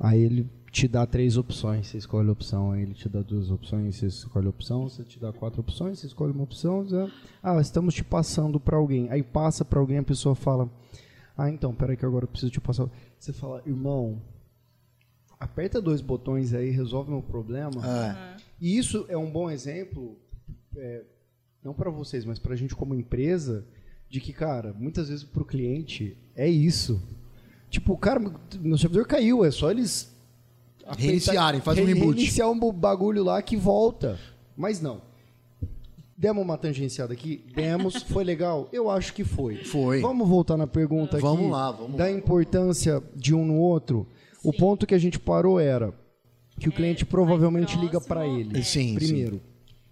[0.00, 3.96] Aí ele te dá três opções, você escolhe a opção, ele te dá duas opções,
[3.96, 7.10] você escolhe a opção, você te dá quatro opções, você escolhe uma opção, você...
[7.42, 9.08] ah, estamos te passando para alguém.
[9.08, 10.70] Aí passa para alguém, a pessoa fala,
[11.34, 12.90] ah, então, peraí que agora eu preciso te passar.
[13.18, 14.20] Você fala, irmão,
[15.40, 17.80] aperta dois botões aí, resolve meu problema.
[17.82, 18.36] É.
[18.60, 20.18] E isso é um bom exemplo,
[20.76, 21.04] é,
[21.64, 23.66] não para vocês, mas para a gente como empresa,
[24.10, 27.02] de que, cara, muitas vezes para o cliente é isso.
[27.70, 28.20] Tipo, cara,
[28.60, 30.14] meu servidor caiu, é só eles
[30.96, 32.16] Reiniciarem, faz um reboot.
[32.16, 34.18] Reiniciar um bagulho lá que volta.
[34.56, 35.02] Mas não.
[36.16, 37.44] Demos uma tangenciada aqui?
[37.54, 38.02] Demos.
[38.04, 38.68] Foi legal?
[38.72, 39.64] Eu acho que foi.
[39.64, 40.00] Foi.
[40.00, 41.50] Vamos voltar na pergunta vamos aqui.
[41.50, 42.10] Lá, vamos da lá.
[42.10, 44.06] importância de um no outro.
[44.40, 44.48] Sim.
[44.48, 45.92] O ponto que a gente parou era
[46.58, 48.58] que o é, cliente provavelmente próximo, liga para ele.
[48.58, 48.62] É.
[48.62, 49.36] Sim, primeiro.
[49.36, 49.42] Sim.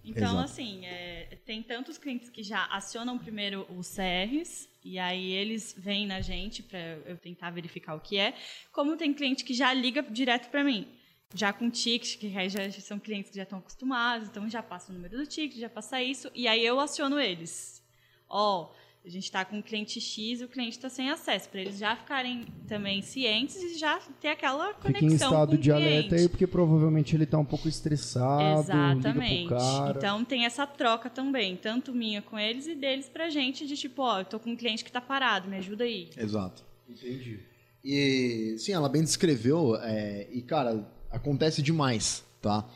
[0.03, 0.39] Então, Exato.
[0.39, 1.04] assim, é,
[1.45, 6.63] tem tantos clientes que já acionam primeiro os CRs e aí eles vêm na gente
[6.63, 8.33] para eu tentar verificar o que é.
[8.71, 10.87] Como tem cliente que já liga direto para mim,
[11.33, 14.91] já com ticket, que aí já são clientes que já estão acostumados, então já passa
[14.91, 17.83] o número do ticket, já passa isso, e aí eu aciono eles.
[18.27, 18.75] Ó, oh,
[19.05, 21.77] a gente está com o cliente X e o cliente está sem acesso, para eles
[21.77, 26.27] já ficarem também cientes e já ter aquela conexão Fica em estado de alerta aí,
[26.27, 28.61] porque provavelmente ele está um pouco estressado.
[28.61, 29.53] Exatamente.
[29.95, 33.77] Então tem essa troca também, tanto minha com eles e deles para a gente, de
[33.77, 36.09] tipo, ó, oh, eu tô com um cliente que está parado, me ajuda aí.
[36.17, 36.65] Exato.
[36.89, 37.39] Entendi.
[37.83, 42.67] E sim, ela bem descreveu, é, e cara, acontece demais, tá?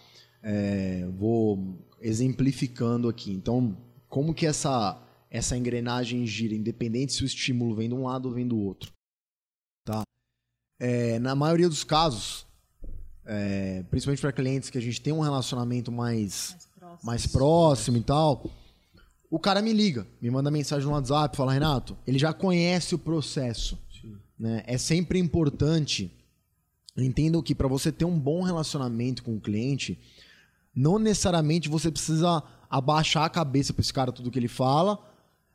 [0.43, 3.31] É, vou exemplificando aqui.
[3.31, 3.75] Então,
[4.07, 8.33] como que essa essa engrenagem gira, independente se o estímulo vem de um lado ou
[8.33, 8.91] vem do outro.
[9.85, 10.03] Tá?
[10.79, 12.47] É, na maioria dos casos,
[13.25, 17.05] é, principalmente para clientes que a gente tem um relacionamento mais, mais próximo.
[17.05, 17.97] mais, próximo.
[17.97, 18.49] e tal,
[19.29, 22.99] o cara me liga, me manda mensagem no WhatsApp, fala, Renato, ele já conhece o
[22.99, 23.77] processo.
[24.39, 24.63] Né?
[24.65, 26.11] É sempre importante,
[26.97, 29.99] entendam que para você ter um bom relacionamento com o cliente,
[30.73, 34.97] não necessariamente você precisa abaixar a cabeça para esse cara tudo que ele fala,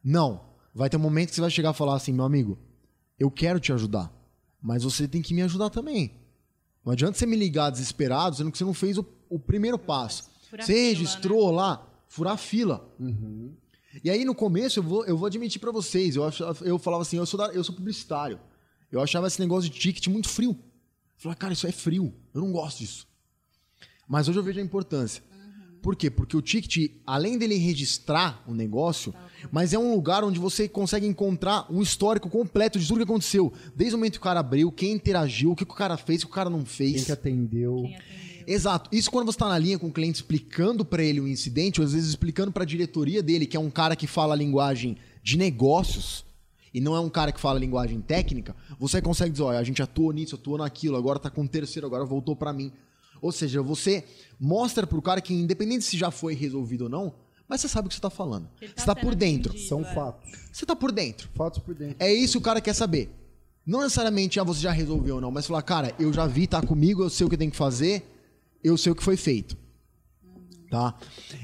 [0.04, 0.52] não.
[0.74, 2.58] Vai ter um momento que você vai chegar e falar assim, meu amigo,
[3.18, 4.12] eu quero te ajudar,
[4.60, 6.20] mas você tem que me ajudar também.
[6.84, 10.28] Não adianta você me ligar desesperado, sendo que você não fez o, o primeiro passo.
[10.50, 11.56] Furar você registrou né?
[11.56, 12.86] lá, furar fila.
[12.98, 13.54] Uhum.
[14.02, 16.24] E aí no começo eu vou, eu vou admitir para vocês, eu,
[16.62, 18.38] eu falava assim, eu sou, da, eu sou publicitário.
[18.90, 20.50] Eu achava esse negócio de ticket muito frio.
[20.50, 20.58] Eu
[21.16, 22.14] falava, cara, isso é frio.
[22.32, 23.08] Eu não gosto disso.
[24.06, 25.22] Mas hoje eu vejo a importância.
[25.82, 26.10] Por quê?
[26.10, 30.68] Porque o ticket, além dele registrar o negócio, tá, mas é um lugar onde você
[30.68, 33.52] consegue encontrar um histórico completo de tudo que aconteceu.
[33.74, 36.26] Desde o momento que o cara abriu, quem interagiu, o que, o cara fez, o
[36.26, 36.94] que o cara não fez.
[36.94, 37.82] Quem que atendeu.
[37.82, 38.24] Quem atendeu.
[38.46, 38.90] Exato.
[38.92, 41.86] Isso quando você está na linha com o cliente explicando para ele o incidente, ou
[41.86, 44.96] às vezes explicando para a diretoria dele, que é um cara que fala a linguagem
[45.22, 46.24] de negócios,
[46.72, 49.82] e não é um cara que fala linguagem técnica, você consegue dizer, olha, a gente
[49.82, 52.72] atuou nisso, atuou naquilo, agora está com o terceiro, agora voltou para mim.
[53.22, 54.04] Ou seja, você
[54.38, 57.14] mostra pro cara que, independente se já foi resolvido ou não,
[57.48, 58.48] mas você sabe o que você tá falando.
[58.60, 59.50] Ele você tá sendo por dentro.
[59.50, 59.94] atendido, São é.
[59.94, 60.30] fatos.
[60.52, 61.28] Você tá por dentro.
[61.34, 61.96] Fatos por dentro.
[61.98, 63.14] É isso que o cara quer saber.
[63.66, 66.60] Não necessariamente, ah, você já resolveu ou não, mas falar, cara, eu já vi, tá
[66.60, 68.04] comigo, eu sei o que tem que fazer,
[68.62, 69.56] eu sei o que foi feito.
[70.70, 70.94] Tá?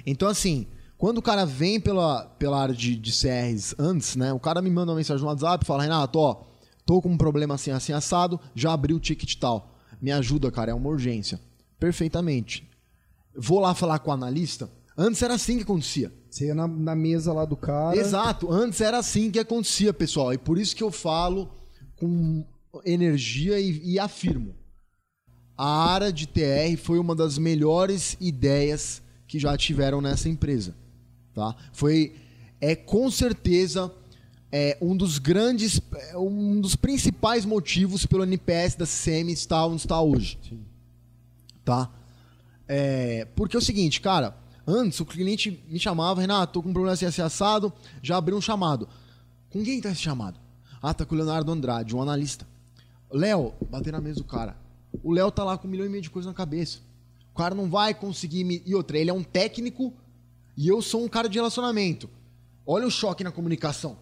[0.05, 0.67] Então, assim,
[0.99, 4.33] quando o cara vem pela, pela área de, de CRs antes, né?
[4.35, 6.43] O cara me manda uma mensagem no WhatsApp, fala, Renato, ó,
[6.85, 9.75] tô com um problema assim, assim, assado, já abri o ticket tal.
[10.01, 11.41] Me ajuda, cara, é uma urgência.
[11.79, 12.69] Perfeitamente.
[13.35, 14.71] Vou lá falar com o analista.
[14.97, 16.13] Antes era assim que acontecia.
[16.29, 17.97] Você ia na, na mesa lá do cara.
[17.97, 20.33] Exato, antes era assim que acontecia, pessoal.
[20.33, 21.51] E por isso que eu falo
[21.97, 22.45] com
[22.85, 24.55] energia e, e afirmo.
[25.57, 30.75] A área de TR foi uma das melhores ideias que já tiveram nessa empresa.
[31.35, 31.55] Tá?
[31.73, 32.15] Foi,
[32.61, 33.93] é com certeza,
[34.51, 39.83] é, um dos grandes, é, um dos principais motivos pelo NPS da CCM estar onde
[39.83, 40.39] está hoje.
[41.65, 41.91] Tá?
[42.67, 44.37] É, porque é o seguinte, cara,
[44.71, 48.41] antes o cliente me chamava, Renato, tô com um problema assim, assado, já abriu um
[48.41, 48.89] chamado.
[49.51, 50.39] Com quem tá esse chamado?
[50.81, 52.47] Ah, tá com o Leonardo Andrade, um analista.
[53.13, 54.57] Léo, bater na mesa do cara.
[55.03, 56.79] O Léo tá lá com um milhão e meio de coisas na cabeça.
[57.33, 58.63] O cara não vai conseguir me.
[58.65, 59.93] E outra, ele é um técnico
[60.57, 62.09] e eu sou um cara de relacionamento.
[62.67, 63.99] Olha o choque na comunicação.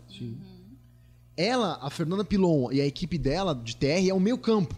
[1.37, 4.77] Ela, a Fernanda Pilon e a equipe dela de TR é o meu campo.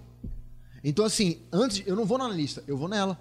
[0.84, 3.18] Então, assim, antes, eu não vou na analista, eu vou nela.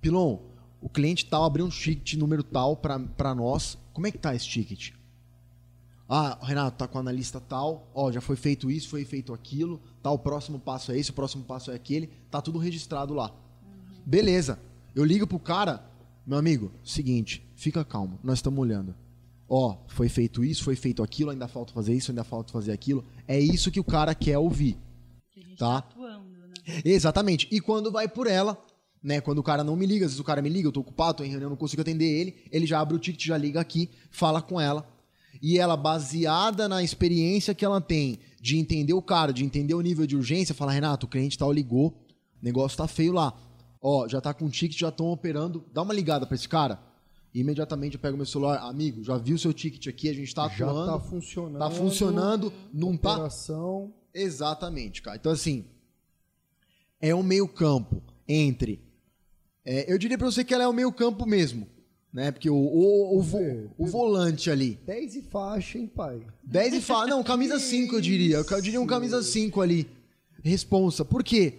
[0.00, 0.38] Pilon,
[0.82, 3.78] o cliente tal abriu um ticket número tal pra nós.
[3.92, 4.90] Como é que tá esse ticket?
[6.08, 7.88] Ah, Renato, tá com a analista tal.
[7.94, 9.80] Ó, já foi feito isso, foi feito aquilo.
[10.02, 12.08] Tá, o próximo passo é esse, o próximo passo é aquele.
[12.30, 13.32] Tá tudo registrado lá.
[14.04, 14.58] Beleza.
[14.94, 15.82] Eu ligo pro cara,
[16.26, 18.94] meu amigo, seguinte, fica calmo, nós estamos olhando.
[19.48, 23.04] Ó, foi feito isso, foi feito aquilo, ainda falta fazer isso, ainda falta fazer aquilo.
[23.26, 24.76] É isso que o cara quer ouvir.
[25.30, 25.80] Que a gente Tá.
[25.80, 26.82] tá atuando, né?
[26.84, 27.48] Exatamente.
[27.50, 28.62] E quando vai por ela,
[29.02, 29.20] né?
[29.20, 31.18] Quando o cara não me liga, às vezes o cara me liga, eu tô ocupado,
[31.18, 33.90] tô em reunião, não consigo atender ele, ele já abre o ticket, já liga aqui,
[34.10, 34.88] fala com ela.
[35.40, 39.80] E ela, baseada na experiência que ela tem de entender o cara, de entender o
[39.80, 43.34] nível de urgência, fala, Renato, o cliente tal ligou, o negócio tá feio lá.
[43.80, 46.78] Ó, já tá com o ticket, já estão operando, dá uma ligada pra esse cara.
[47.34, 50.32] E imediatamente eu pego meu celular, amigo, já vi o seu ticket aqui, a gente
[50.34, 50.92] tá Já atuando.
[50.92, 51.58] tá funcionando.
[51.58, 53.92] Tá funcionando, não tá Operação.
[54.14, 55.16] Exatamente, cara.
[55.16, 55.64] Então, assim,
[57.00, 58.80] é um meio campo entre.
[59.64, 61.66] É, eu diria pra você que ela é o meio campo mesmo.
[62.12, 62.30] Né?
[62.30, 64.78] Porque o, o, o, vo- Vê, o volante ali.
[64.84, 66.20] 10 e faixa, hein, pai?
[66.44, 67.06] 10 e fala.
[67.06, 68.36] Não, camisa 5, eu diria.
[68.36, 69.88] Eu diria um camisa 5 ali.
[70.42, 71.04] Responsa.
[71.06, 71.54] Por quê?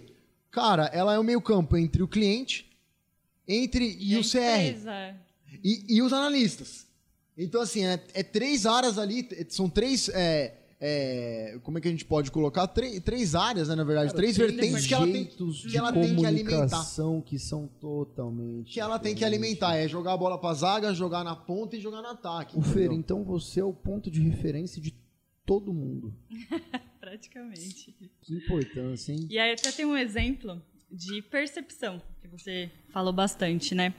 [0.52, 2.70] Cara, ela é o meio campo entre o cliente,
[3.48, 4.36] entre e, a o CR.
[4.36, 5.16] empresa,
[5.64, 6.86] E, e os analistas.
[7.36, 10.08] Então, assim, é, é três áreas ali, são três.
[10.10, 10.52] é,
[10.86, 12.66] é, como é que a gente pode colocar?
[12.66, 15.90] Três, três áreas, né, na verdade, Cara, três vertentes que ela tem, que de ela
[15.90, 16.50] tem que alimentar.
[16.50, 18.70] comunicação que são totalmente.
[18.70, 19.76] Que ela tem que alimentar.
[19.76, 22.58] É jogar a bola pra zaga, jogar na ponta e jogar no ataque.
[22.58, 24.94] O Fer, então você é o ponto de referência de
[25.46, 26.14] todo mundo.
[27.00, 27.96] praticamente.
[28.20, 29.26] Que importância, hein?
[29.30, 33.94] E aí até tem um exemplo de percepção, que você falou bastante, né?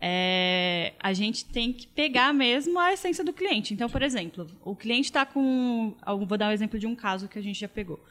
[0.00, 3.74] É, a gente tem que pegar mesmo a essência do cliente.
[3.74, 5.94] Então, por exemplo, o cliente está com.
[6.06, 8.02] eu Vou dar o exemplo de um caso que a gente já pegou.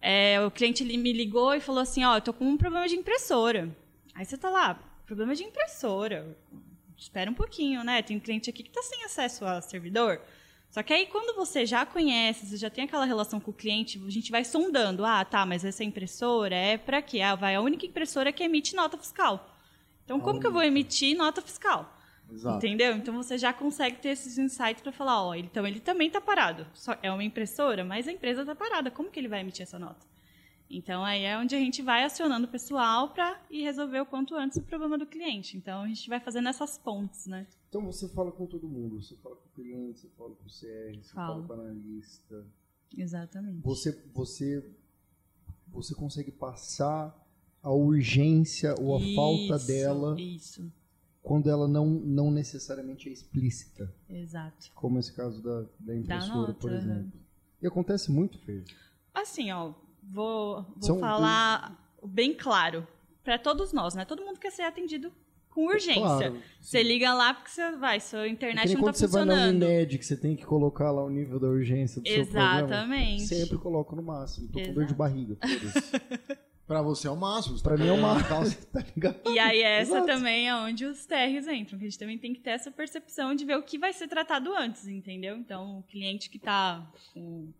[0.00, 2.96] É, o cliente me ligou e falou assim: Ó, eu tô com um problema de
[2.96, 3.74] impressora.
[4.14, 4.74] Aí você tá lá,
[5.06, 6.36] problema de impressora.
[6.96, 8.02] Espera um pouquinho, né?
[8.02, 10.20] Tem um cliente aqui que tá sem acesso a servidor.
[10.70, 14.02] Só que aí, quando você já conhece, você já tem aquela relação com o cliente,
[14.04, 15.04] a gente vai sondando.
[15.04, 17.20] Ah, tá, mas essa impressora é para quê?
[17.20, 19.53] Ah, vai a única impressora que emite nota fiscal.
[20.04, 21.90] Então, como que eu vou emitir nota fiscal?
[22.30, 22.56] Exato.
[22.56, 22.96] Entendeu?
[22.96, 26.66] Então você já consegue ter esses insights para falar, ó, então ele também está parado.
[26.74, 28.90] Só é uma impressora, mas a empresa está parada.
[28.90, 30.06] Como que ele vai emitir essa nota?
[30.68, 34.34] Então aí é onde a gente vai acionando o pessoal para ir resolver o quanto
[34.34, 35.56] antes o problema do cliente.
[35.56, 37.46] Então a gente vai fazendo essas pontes, né?
[37.68, 39.00] Então você fala com todo mundo.
[39.02, 41.34] Você fala com o cliente, você fala com o CR, você Falo.
[41.34, 42.46] fala com o analista.
[42.96, 43.60] Exatamente.
[43.62, 44.64] Você, você,
[45.68, 47.14] você consegue passar
[47.64, 50.72] a urgência ou a falta Isso, dela Isso,
[51.22, 53.90] quando ela não, não necessariamente é explícita.
[54.08, 54.70] exato.
[54.74, 57.18] Como esse caso da, da impressora, nota, por exemplo.
[57.62, 58.62] E acontece muito, Fer.
[59.14, 62.86] Assim, ó, vou, vou São falar bem claro
[63.24, 64.04] para todos nós, né?
[64.04, 65.10] Todo mundo quer ser atendido
[65.48, 66.02] com urgência.
[66.02, 69.06] Claro, Você liga lá porque você vai, sua É internet nem não quando tá você
[69.06, 69.62] vai na funcionando.
[69.62, 72.58] Unimed, que você tem que colocar lá o nível da urgência do seu problema.
[72.58, 73.22] Exatamente.
[73.22, 74.48] Sempre coloco no máximo.
[74.48, 75.38] Tô com dor de barriga.
[75.40, 75.92] foda-se.
[76.66, 77.60] Pra você é o máximo.
[77.62, 78.14] pra tá mim é uma...
[78.14, 79.20] colocando- tá ligado?
[79.30, 80.06] E aí essa Exato.
[80.06, 83.34] também é onde os TRs entram, que a gente também tem que ter essa percepção
[83.34, 85.36] de ver o que vai ser tratado antes, entendeu?
[85.36, 87.52] Então, o cliente que está com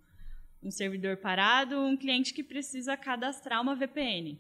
[0.63, 4.39] um servidor parado, um cliente que precisa cadastrar uma VPN.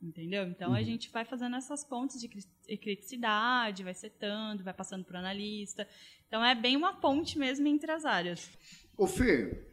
[0.00, 0.44] Entendeu?
[0.46, 5.16] Então a gente vai fazendo essas pontes de cri- criticidade, vai setando, vai passando para
[5.16, 5.88] o analista.
[6.28, 8.48] Então é bem uma ponte mesmo entre as áreas.
[8.96, 9.66] Ô Fer,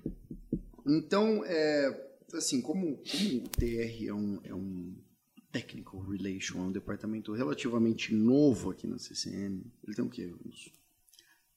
[0.87, 4.95] então, é, assim, como, como o TR é um, é um
[5.51, 10.33] Technical Relation, é um departamento relativamente novo aqui na CCM, ele tem o quê?
[10.45, 10.71] Uns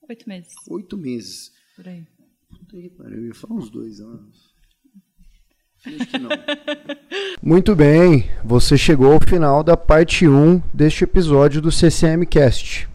[0.08, 1.52] Oito meses, oito meses.
[1.74, 2.06] por aí.
[2.48, 4.54] Puta que pariu, eu ia falar uns dois anos.
[5.84, 6.30] Acho que não.
[7.42, 12.88] Muito bem, você chegou ao final da parte 1 deste episódio do CCM Cast.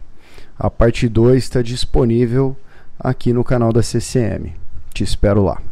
[0.58, 2.56] A parte 2 está disponível
[2.98, 4.54] aqui no canal da CCM.
[4.94, 5.62] Te espero lá.